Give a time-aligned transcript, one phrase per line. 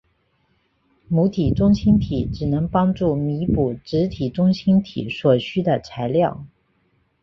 [1.09, 6.43] 母体中心体只能帮助弥补子体中心体所需的材料。